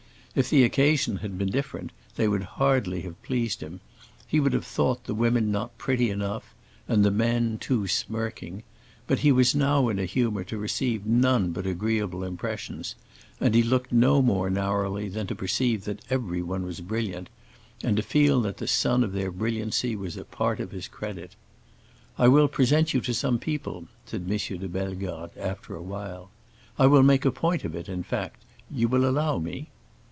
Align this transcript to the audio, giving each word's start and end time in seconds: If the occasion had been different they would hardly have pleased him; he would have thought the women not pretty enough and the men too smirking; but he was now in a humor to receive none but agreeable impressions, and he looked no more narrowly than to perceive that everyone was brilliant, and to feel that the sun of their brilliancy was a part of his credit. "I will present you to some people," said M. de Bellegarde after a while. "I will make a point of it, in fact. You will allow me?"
If 0.33 0.49
the 0.49 0.63
occasion 0.63 1.17
had 1.17 1.37
been 1.37 1.49
different 1.51 1.91
they 2.15 2.25
would 2.29 2.43
hardly 2.55 3.01
have 3.01 3.21
pleased 3.21 3.59
him; 3.59 3.81
he 4.25 4.39
would 4.39 4.53
have 4.53 4.65
thought 4.65 5.03
the 5.03 5.13
women 5.13 5.51
not 5.51 5.77
pretty 5.77 6.09
enough 6.09 6.55
and 6.87 7.03
the 7.03 7.11
men 7.11 7.57
too 7.57 7.85
smirking; 7.85 8.63
but 9.07 9.19
he 9.19 9.33
was 9.33 9.53
now 9.53 9.89
in 9.89 9.99
a 9.99 10.05
humor 10.05 10.45
to 10.45 10.57
receive 10.57 11.05
none 11.05 11.51
but 11.51 11.67
agreeable 11.67 12.23
impressions, 12.23 12.95
and 13.41 13.53
he 13.53 13.61
looked 13.61 13.91
no 13.91 14.21
more 14.21 14.49
narrowly 14.49 15.09
than 15.09 15.27
to 15.27 15.35
perceive 15.35 15.83
that 15.83 15.99
everyone 16.09 16.63
was 16.63 16.79
brilliant, 16.79 17.27
and 17.83 17.97
to 17.97 18.01
feel 18.01 18.39
that 18.39 18.55
the 18.55 18.67
sun 18.67 19.03
of 19.03 19.11
their 19.11 19.31
brilliancy 19.31 19.97
was 19.97 20.15
a 20.15 20.23
part 20.23 20.61
of 20.61 20.71
his 20.71 20.87
credit. 20.87 21.35
"I 22.17 22.29
will 22.29 22.47
present 22.47 22.93
you 22.93 23.01
to 23.01 23.13
some 23.13 23.37
people," 23.37 23.87
said 24.05 24.21
M. 24.31 24.37
de 24.57 24.69
Bellegarde 24.69 25.37
after 25.37 25.75
a 25.75 25.83
while. 25.83 26.29
"I 26.79 26.85
will 26.87 27.03
make 27.03 27.25
a 27.25 27.31
point 27.31 27.65
of 27.65 27.75
it, 27.75 27.89
in 27.89 28.03
fact. 28.03 28.41
You 28.73 28.87
will 28.87 29.05
allow 29.05 29.37
me?" 29.37 29.67